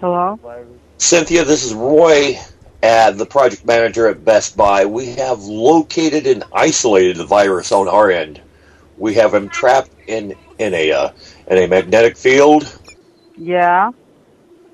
[0.00, 0.38] Hello?
[0.98, 2.38] Cynthia, this is Roy,
[2.82, 4.84] uh, the project manager at Best Buy.
[4.84, 8.40] We have located and isolated the virus on our end.
[8.98, 11.10] We have him trapped in in a uh,
[11.46, 12.78] in a magnetic field.
[13.38, 13.92] Yeah.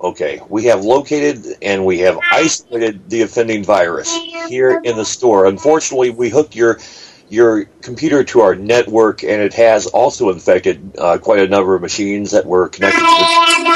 [0.00, 4.12] Okay, we have located and we have isolated the offending virus
[4.48, 5.46] here in the store.
[5.46, 6.80] Unfortunately, we hooked your
[7.28, 11.82] your computer to our network, and it has also infected uh, quite a number of
[11.82, 13.73] machines that were connected to.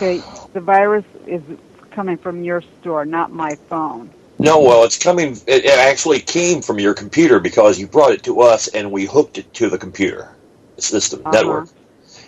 [0.00, 0.22] Okay,
[0.54, 1.42] the virus is
[1.90, 4.10] coming from your store, not my phone.
[4.38, 5.36] No, well, it's coming.
[5.46, 9.36] It, actually came from your computer because you brought it to us, and we hooked
[9.36, 10.34] it to the computer
[10.78, 11.32] system Uh-huh.
[11.32, 11.68] network.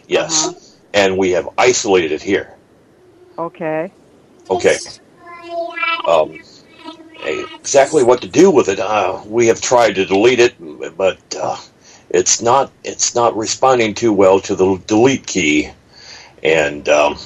[0.07, 0.53] Yes, Uh-huh.
[0.93, 2.59] and we have isolated it here.
[3.39, 3.91] Okay.
[4.51, 4.77] Okay.
[6.07, 6.39] Um,
[7.25, 8.81] exactly what to do with it?
[8.81, 10.55] Uh, we have tried to delete it,
[10.99, 11.57] but uh,
[12.11, 12.71] it's not.
[12.85, 15.71] It's not responding too well to the delete key,
[16.43, 17.17] and um,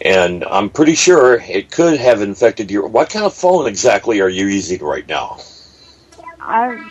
[0.00, 2.86] and I'm pretty sure it could have infected your.
[2.88, 5.38] What kind of phone exactly are you using right now?
[6.40, 6.90] I'm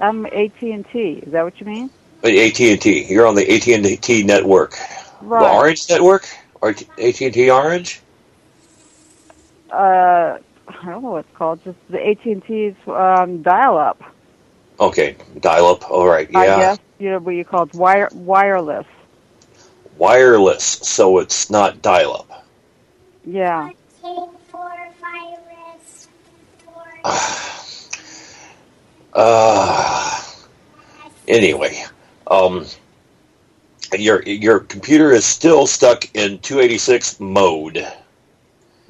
[0.00, 1.22] I'm AT and T.
[1.24, 1.90] Is that what you mean?
[2.22, 3.04] AT and T.
[3.04, 4.76] You're on the AT and T network,
[5.20, 5.40] Right.
[5.40, 6.28] the Orange network,
[6.62, 8.00] AT and T Orange.
[9.70, 11.62] Uh, I don't know what it's called.
[11.64, 14.02] Just the AT and T's um, dial-up.
[14.78, 15.90] Okay, dial up.
[15.90, 16.38] All right, yeah.
[16.38, 18.86] I guess you know what you call it wire wireless.
[19.98, 22.46] Wireless, so it's not dial up.
[23.24, 23.70] Yeah.
[29.18, 30.22] Uh,
[31.26, 31.82] anyway,
[32.26, 32.66] um,
[33.98, 37.86] your your computer is still stuck in 286 mode,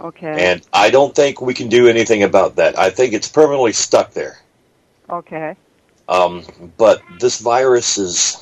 [0.01, 0.51] Okay.
[0.51, 2.77] and I don't think we can do anything about that.
[2.77, 4.41] I think it's permanently stuck there.
[5.11, 5.55] okay.
[6.09, 6.45] Um,
[6.77, 8.37] but this virus is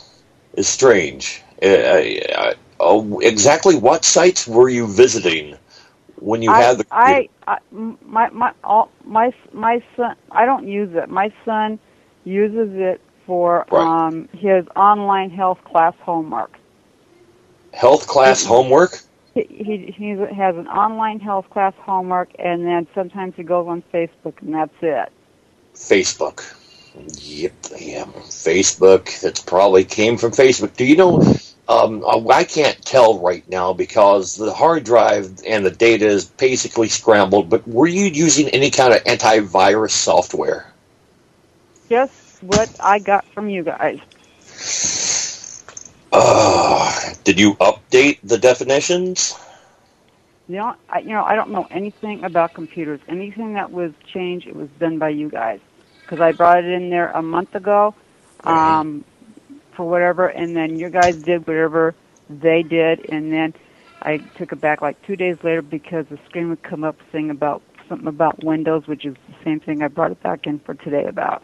[0.55, 1.42] is strange.
[1.62, 5.56] Uh, uh, uh, exactly what sites were you visiting
[6.16, 6.86] when you I, had the?
[6.91, 11.08] I, I my my all my my son I don't use it.
[11.08, 11.79] My son
[12.24, 13.89] uses it for Right.
[13.89, 16.58] um his online health class homework.
[17.73, 19.00] health class homework.
[19.34, 23.83] He, he he has an online health class homework, and then sometimes he goes on
[23.92, 25.12] Facebook, and that's it.
[25.74, 26.42] Facebook.
[26.96, 29.20] Yep, yeah, Facebook.
[29.20, 30.77] That's probably came from Facebook.
[30.77, 31.36] Do you know?
[31.66, 36.88] Um, I can't tell right now because the hard drive and the data is basically
[36.88, 37.48] scrambled.
[37.48, 40.70] But were you using any kind of antivirus software?
[41.88, 44.00] Just what I got from you guys.
[46.12, 49.34] Uh, did you update the definitions?
[50.46, 53.00] Know, I, you know, I don't know anything about computers.
[53.08, 55.61] Anything that was changed, it was done by you guys.
[56.05, 57.95] Because I brought it in there a month ago,
[58.45, 59.05] um,
[59.77, 61.95] for whatever, and then you guys did whatever
[62.29, 63.55] they did, and then
[64.03, 67.31] I took it back like two days later because the screen would come up saying
[67.31, 70.75] about something about Windows, which is the same thing I brought it back in for
[70.75, 71.42] today about.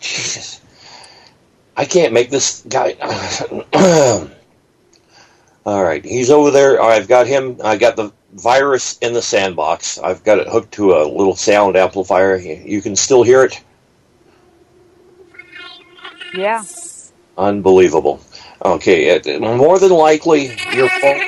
[0.00, 0.60] Jesus.
[1.76, 2.96] I can't make this guy.
[5.64, 6.82] All right, he's over there.
[6.82, 7.60] I've got him.
[7.62, 9.98] I got the virus in the sandbox.
[9.98, 12.36] I've got it hooked to a little sound amplifier.
[12.36, 13.62] You can still hear it.
[16.34, 16.64] Yeah.
[17.36, 18.20] Unbelievable.
[18.64, 21.20] Okay, uh, it, more than likely your phone,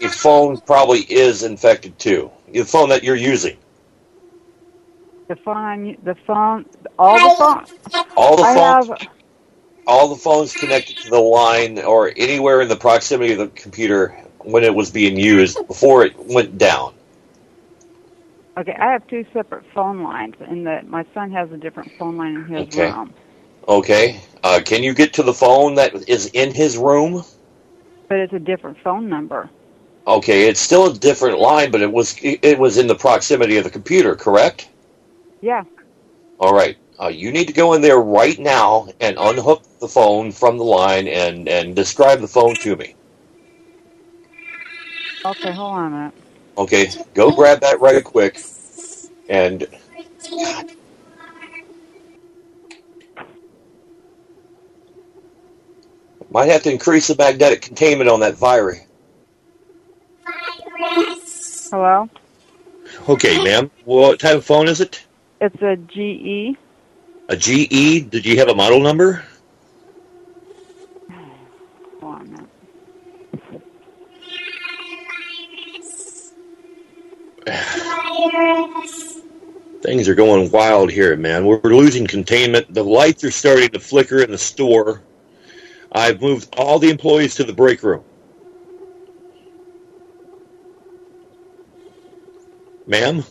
[0.00, 2.30] your phone probably is infected too.
[2.50, 3.56] Your phone that you're using.
[5.28, 6.64] The phone, the phone,
[6.98, 8.04] all the phone.
[8.16, 9.08] All the phones, have.
[9.86, 14.25] all the phones connected to the line or anywhere in the proximity of the computer
[14.46, 16.94] when it was being used before it went down.
[18.58, 22.16] Okay, I have two separate phone lines, and the, my son has a different phone
[22.16, 22.72] line in his Okay.
[22.72, 23.14] room.
[23.68, 27.24] Okay, uh, can you get to the phone that is in his room?
[28.08, 29.50] But it's a different phone number.
[30.06, 33.64] Okay, it's still a different line, but it was it was in the proximity of
[33.64, 34.68] the computer, correct?
[35.40, 35.64] Yeah.
[36.38, 36.76] All right.
[37.00, 40.64] Uh, you need to go in there right now and unhook the phone from the
[40.64, 42.94] line and, and describe the phone to me.
[45.26, 46.14] Okay, hold on a minute.
[46.56, 48.40] Okay, go grab that right quick.
[49.28, 49.66] And
[56.30, 58.78] might have to increase the magnetic containment on that virus.
[61.72, 62.08] Hello?
[63.08, 63.68] Okay, ma'am.
[63.84, 65.04] What type of phone is it?
[65.40, 66.56] It's a GE.
[67.28, 68.08] A GE?
[68.10, 69.24] Did you have a model number?
[79.96, 81.46] Things are going wild here, man.
[81.46, 82.74] We're losing containment.
[82.74, 85.00] The lights are starting to flicker in the store.
[85.90, 88.04] I've moved all the employees to the break room.
[92.86, 93.24] Ma'am?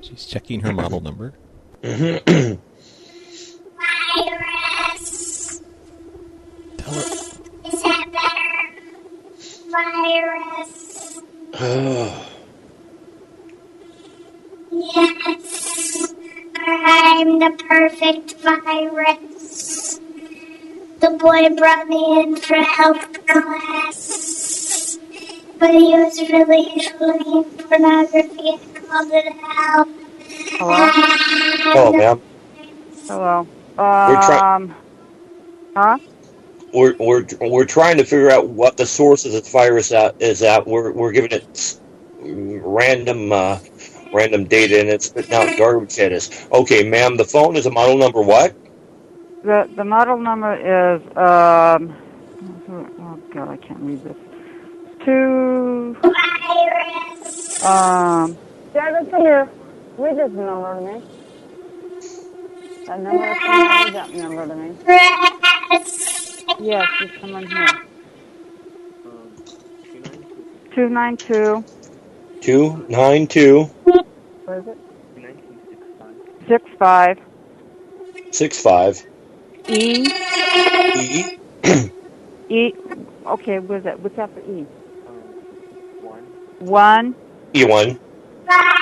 [0.00, 1.34] She's checking her model number.
[1.84, 2.54] Mm-hmm.
[4.18, 5.62] Virus.
[6.76, 7.00] Tell her.
[7.00, 8.80] Is that better?
[9.70, 10.53] Virus.
[14.70, 16.14] Yes.
[16.56, 19.98] I'm the perfect virus.
[21.00, 24.98] The boy brought me in for health class.
[25.58, 29.88] But he was really looking pornography and called it help.
[30.58, 30.90] Hello?
[31.76, 32.20] oh, ma'am.
[33.06, 33.46] Hello.
[33.78, 34.74] We're try- Um,
[35.74, 35.98] huh?
[36.74, 40.42] We're, we're, we're trying to figure out what the source of this virus at, is
[40.42, 40.66] at.
[40.66, 41.78] We're, we're giving it
[42.20, 43.58] random uh,
[44.12, 46.46] random data and it's spitting out garbage at us.
[46.52, 48.56] Okay, ma'am, the phone is a model number what?
[49.42, 51.96] The the model number is um.
[52.98, 54.16] Oh God, I can't read this.
[55.04, 55.96] Two.
[56.02, 57.62] Virus.
[57.62, 58.38] Um.
[58.74, 59.50] Yeah, listen here.
[59.98, 61.02] Read this number to me.
[62.86, 63.38] That number.
[63.46, 64.78] Read that number to me.
[64.86, 66.23] Virus.
[66.60, 67.66] Yes, there's someone here.
[70.74, 71.64] Two nine two.
[72.40, 74.78] 292 What is it?
[76.46, 77.18] Six five.
[78.32, 79.06] 65
[79.68, 80.06] E
[80.96, 81.38] E
[82.50, 82.72] E.
[83.26, 84.00] Okay, what is that?
[84.00, 84.66] What's after E?
[86.58, 87.14] One
[87.54, 87.98] E1.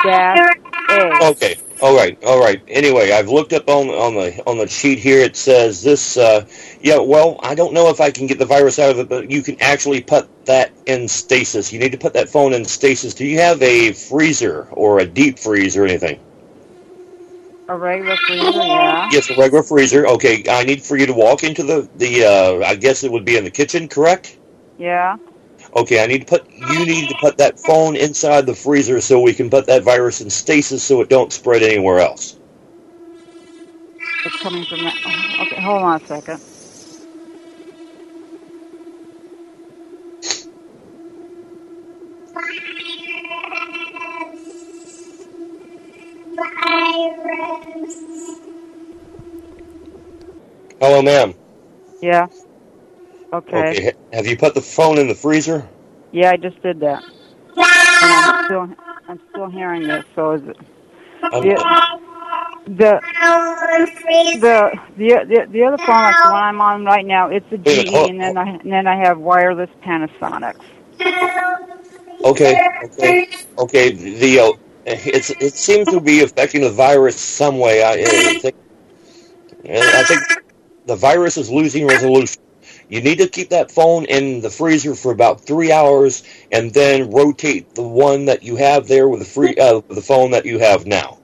[0.03, 0.57] dash
[0.91, 1.27] A.
[1.31, 1.57] Okay.
[1.83, 2.17] All right.
[2.23, 2.63] All right.
[2.69, 5.19] Anyway, I've looked up on on the on the sheet here.
[5.19, 6.17] It says this.
[6.17, 6.47] Uh,
[6.81, 6.99] yeah.
[6.99, 9.43] Well, I don't know if I can get the virus out of it, but you
[9.43, 11.73] can actually put that in stasis.
[11.73, 13.15] You need to put that phone in stasis.
[13.15, 16.21] Do you have a freezer or a deep freeze or anything?
[17.69, 19.09] A regular freezer, yeah.
[19.11, 20.07] Yes, a regular freezer.
[20.07, 20.45] Okay.
[20.49, 22.25] I need for you to walk into the the.
[22.25, 24.39] Uh, I guess it would be in the kitchen, correct?
[24.79, 25.17] Yeah.
[25.75, 29.21] Okay, I need to put you need to put that phone inside the freezer so
[29.21, 32.37] we can put that virus in stasis so it don't spread anywhere else.
[34.25, 34.95] It's coming from that.
[35.07, 36.41] oh, Okay, hold on a second.
[46.37, 48.05] Virus.
[50.81, 51.35] Hello, ma'am.
[52.03, 52.29] Yeah.
[53.33, 53.71] Okay.
[53.71, 55.67] Okay, have you put the phone in the freezer?
[56.13, 57.03] Yeah, I just did that.
[58.03, 58.69] And I'm still,
[59.09, 60.05] I'm still hearing this.
[60.15, 60.57] So is it
[61.33, 61.43] Um,
[62.67, 63.01] the
[64.41, 67.59] the the the, the other phone, like the one I'm on right now, it's a
[67.59, 70.61] GE, and then I and then I have wireless Panasonics.
[72.25, 73.29] Okay, okay,
[73.59, 73.91] okay.
[73.93, 74.53] The uh,
[74.87, 77.83] it's it seems to be affecting the virus some way.
[77.83, 78.57] I, I think
[79.69, 80.21] I think
[80.87, 82.41] the virus is losing resolution.
[82.93, 86.23] You need to keep that phone in the freezer for about three hours,
[86.53, 90.33] and then rotate the one that you have there with the free uh, the phone
[90.33, 91.19] that you have now.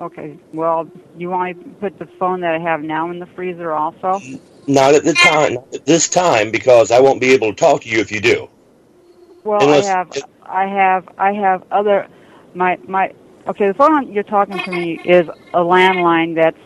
[0.00, 0.38] Okay.
[0.54, 4.22] Well, you want to put the phone that I have now in the freezer also?
[4.66, 7.82] Not at the time, not at this time, because I won't be able to talk
[7.82, 8.48] to you if you do.
[9.44, 10.08] Well, Unless- I have,
[10.42, 12.08] I have, I have other,
[12.54, 13.12] my my.
[13.46, 16.56] Okay, the phone you're talking to me is a landline that's,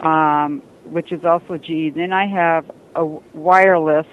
[0.00, 1.90] um, which is also G.
[1.90, 4.06] Then I have a wireless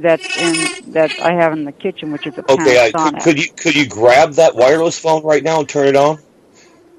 [0.00, 3.22] that's in that I have in the kitchen, which is a Okay, I, could, Panasonic.
[3.22, 6.18] could you could you grab that wireless phone right now and turn it on?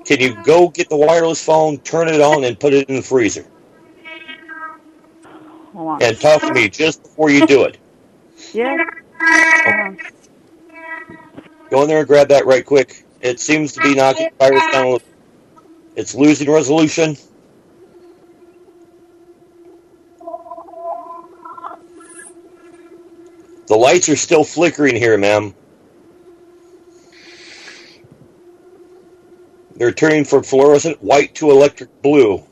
[0.05, 3.01] Can you go get the wireless phone, turn it on, and put it in the
[3.01, 3.45] freezer?
[5.73, 6.03] Hold on.
[6.03, 7.77] And talk to me just before you do it.
[8.53, 8.85] Yeah.
[9.67, 9.97] On.
[11.69, 13.03] Go in there and grab that right quick.
[13.21, 14.99] It seems to be knocking the virus down.
[15.95, 17.17] It's losing resolution.
[23.67, 25.53] The lights are still flickering here, ma'am.
[29.75, 32.43] They're turning from fluorescent white to electric blue.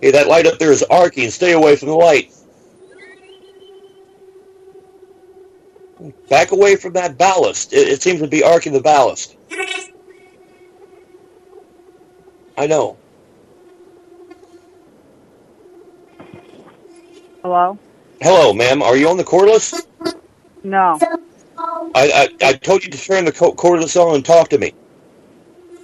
[0.00, 1.30] Hey, that light up there is arcing.
[1.30, 2.32] Stay away from the light.
[6.28, 7.72] back away from that ballast.
[7.72, 9.36] It, it seems to be arcing the ballast.
[12.56, 12.96] I know.
[17.42, 17.78] Hello?
[18.20, 18.82] Hello, ma'am.
[18.82, 19.74] Are you on the cordless?
[20.62, 20.98] No.
[21.94, 24.74] I, I, I told you to turn the cordless on and talk to me.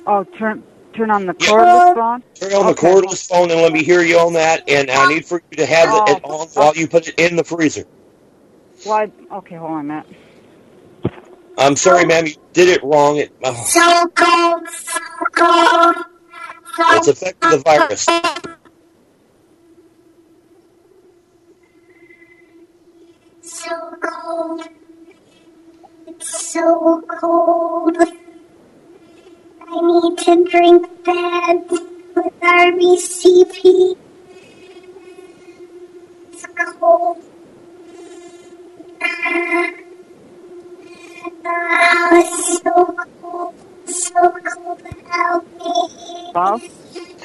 [0.06, 0.62] Oh, turn
[0.96, 1.50] turn on the Yeah.
[1.50, 2.22] cordless phone.
[2.40, 4.62] Turn on the cordless phone and let me hear you on that.
[4.68, 6.20] And I need for you to have it Oh.
[6.24, 7.86] on while you put it in the freezer.
[8.84, 9.12] Why?
[9.32, 10.06] Okay, hold on a minute.
[11.58, 12.26] I'm sorry, ma'am.
[12.26, 13.18] You did it wrong.
[13.18, 15.00] It, oh, So cold, so
[15.36, 15.96] cold.
[16.88, 18.12] it's affecting the virus.
[23.42, 24.62] So cold.
[26.06, 27.65] It's so cold.
[30.06, 33.96] I need to drink that with RBCP.
[36.32, 36.46] It's
[36.78, 37.18] cold.
[39.02, 39.72] Ah,
[42.20, 43.54] it's so cold.
[43.86, 44.80] So cold.
[45.10, 45.72] Help me.
[46.32, 46.60] Hello?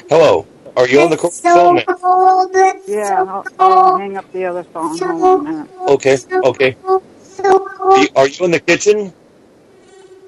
[0.08, 0.46] Hello.
[0.76, 2.50] Are you on the It's cordless phone, so cold.
[2.52, 4.96] It's Yeah, so I'll, I'll hang up the other phone.
[4.98, 5.70] So Hold on a minute.
[5.78, 6.72] cold, Okay, so okay.
[6.82, 9.14] cold, So Are you, are you in the kitchen?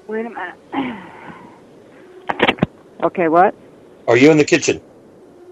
[0.07, 1.03] Wait a minute.
[3.05, 3.53] Okay, what?
[4.07, 4.81] Are you in the kitchen?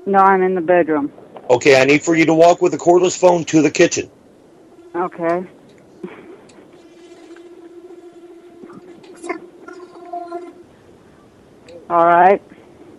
[0.07, 1.13] No, I'm in the bedroom.
[1.51, 4.09] Okay, I need for you to walk with the cordless phone to the kitchen.
[4.95, 5.45] Okay.
[11.91, 12.41] All right.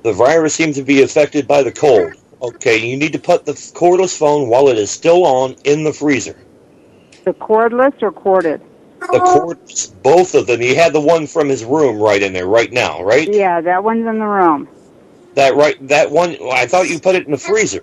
[0.04, 2.12] The virus seems to be affected by the cold.
[2.40, 5.92] Okay, you need to put the cordless phone while it is still on in the
[5.92, 6.36] freezer.
[7.24, 8.62] The cordless or corded?
[9.14, 9.40] The oh.
[9.40, 10.60] cords, both of them.
[10.60, 13.32] You had the one from his room right in there right now, right?
[13.32, 14.68] Yeah, that one's in the room.
[15.36, 16.36] That right, that one.
[16.52, 17.80] I thought you put it in the freezer.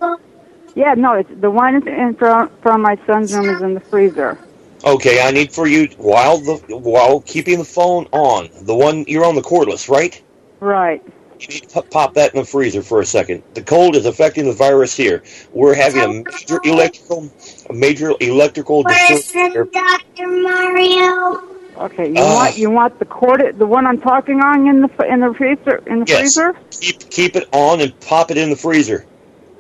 [0.76, 4.38] Yeah, no, it's the one in from from my son's room is in the freezer.
[4.84, 8.50] Okay, I need for you while the while keeping the phone on.
[8.64, 10.22] The one you're on the cordless, right?
[10.60, 11.02] Right.
[11.42, 13.44] You need to pop that in the freezer for a second.
[13.56, 15.24] The cold is affecting the virus here.
[15.54, 17.32] We're having a major electrical,
[17.70, 19.70] a major electrical Where's disturbance here.
[19.74, 20.28] Dr.
[20.28, 21.40] Mario?
[21.78, 22.12] Okay.
[22.12, 22.28] You Ah.
[22.28, 25.82] want you want the corded the one I'm talking on in the in the freezer
[25.88, 26.08] in the Yes.
[26.08, 26.54] freezer?
[26.72, 29.08] Keep keep it on and pop it in the freezer.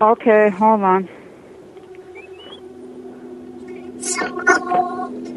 [0.01, 1.09] Okay, hold on.
[4.01, 5.27] So cold.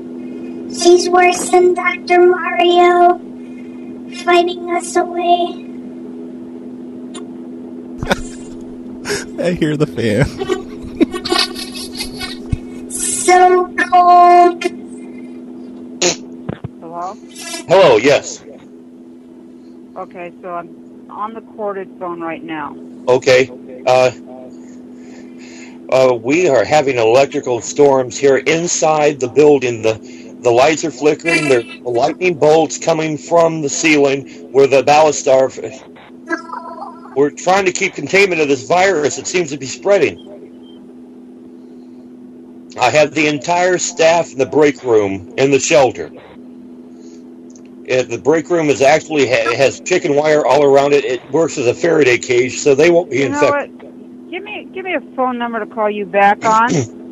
[0.71, 2.27] She's worse than Dr.
[2.27, 3.21] Mario.
[4.25, 5.64] Fighting us away.
[9.45, 10.25] I hear the fan.
[12.91, 14.65] So cold.
[16.81, 17.15] Hello.
[17.69, 18.43] Hello, yes.
[19.97, 22.75] Okay, so I'm on the corded phone right now.
[23.07, 23.51] Okay.
[23.87, 24.13] Uh,
[25.91, 29.83] uh, we are having electrical storms here inside the building.
[29.83, 30.01] The
[30.41, 31.51] the lights are flickering.
[31.51, 35.51] There are lightning bolts coming from the ceiling where the ballast are.
[37.15, 39.19] We're trying to keep containment of this virus.
[39.19, 40.35] It seems to be spreading.
[42.81, 46.11] I have the entire staff in the break room in the shelter.
[47.91, 51.05] Uh, the break room is actually ha- has chicken wire all around it.
[51.05, 53.79] It works as a Faraday cage, so they won't be You infected.
[54.31, 56.71] Give me give me a phone number to call you back on.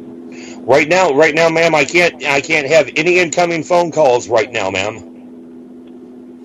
[0.65, 4.51] Right now, right now, ma'am, I can't, I can't have any incoming phone calls right
[4.51, 5.21] now, ma'am,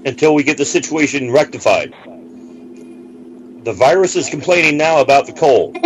[0.06, 1.94] until we get the situation rectified.
[3.68, 5.76] The virus is complaining now about the cold.
[5.76, 5.82] hey,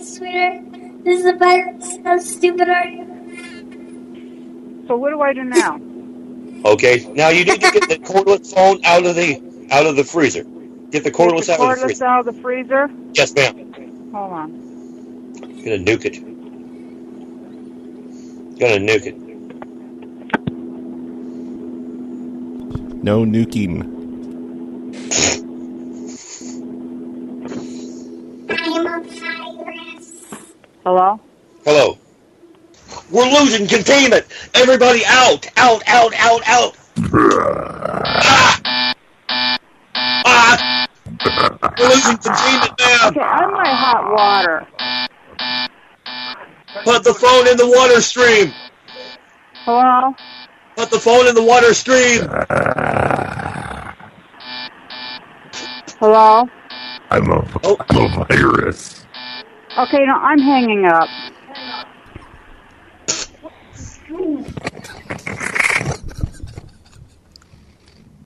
[0.00, 0.64] sweetheart.
[1.04, 1.98] This is a virus.
[2.02, 3.04] How stupid are you?
[4.88, 5.78] so what do I do now?
[6.64, 10.04] Okay, now you need to get the cordless phone out of the, out of the
[10.04, 10.44] freezer.
[10.90, 12.04] Get the cordless Take out the of the cordless freezer.
[12.06, 12.90] out of the freezer.
[13.12, 14.10] Yes, ma'am.
[14.14, 14.50] Hold on.
[15.34, 16.18] Gonna nuke it.
[18.58, 19.18] Gonna nuke it.
[23.04, 23.97] No nuking.
[30.88, 31.20] Hello.
[31.66, 31.98] Hello.
[33.10, 34.24] We're losing containment.
[34.54, 36.76] Everybody out, out, out, out, out.
[38.24, 38.94] ah!
[40.24, 40.88] Ah!
[41.78, 43.08] We're losing containment, ma'am.
[43.08, 44.66] Okay, I'm my hot water.
[46.84, 48.54] Put the phone in the water stream.
[49.66, 50.14] Hello.
[50.74, 52.22] Put the phone in the water stream.
[56.00, 56.48] Hello.
[57.10, 57.76] I'm a, Oh.
[57.90, 58.97] I'm a virus.
[59.78, 61.08] Okay, no, I'm hanging up.